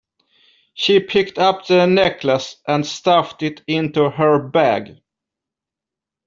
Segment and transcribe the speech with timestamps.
[0.73, 4.99] She picked up the necklace and stuffed it into her bag